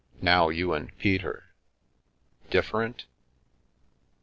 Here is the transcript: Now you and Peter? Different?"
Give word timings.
Now 0.19 0.49
you 0.49 0.73
and 0.73 0.97
Peter? 0.97 1.53
Different?" 2.49 3.05